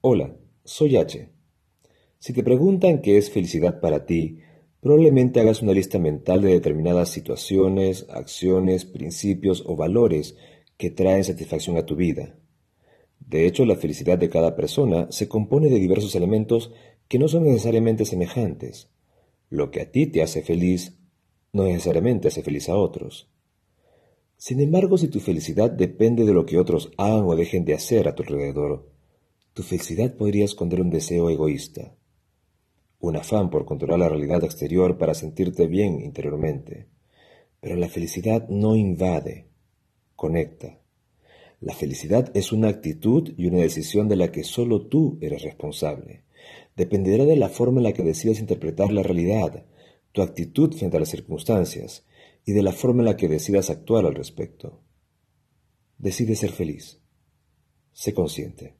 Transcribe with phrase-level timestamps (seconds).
[0.00, 1.28] Hola, soy H.
[2.20, 4.38] Si te preguntan qué es felicidad para ti,
[4.80, 10.36] probablemente hagas una lista mental de determinadas situaciones, acciones, principios o valores
[10.76, 12.38] que traen satisfacción a tu vida.
[13.18, 16.72] De hecho, la felicidad de cada persona se compone de diversos elementos
[17.08, 18.90] que no son necesariamente semejantes.
[19.50, 20.96] Lo que a ti te hace feliz
[21.52, 23.32] no necesariamente hace feliz a otros.
[24.36, 28.06] Sin embargo, si tu felicidad depende de lo que otros hagan o dejen de hacer
[28.06, 28.96] a tu alrededor,
[29.58, 31.96] tu felicidad podría esconder un deseo egoísta,
[33.00, 36.86] un afán por controlar la realidad exterior para sentirte bien interiormente.
[37.58, 39.48] Pero la felicidad no invade,
[40.14, 40.78] conecta.
[41.58, 46.22] La felicidad es una actitud y una decisión de la que solo tú eres responsable.
[46.76, 49.66] Dependerá de la forma en la que decidas interpretar la realidad,
[50.12, 52.06] tu actitud frente a las circunstancias
[52.44, 54.84] y de la forma en la que decidas actuar al respecto.
[55.98, 57.00] Decide ser feliz.
[57.92, 58.77] Sé consciente.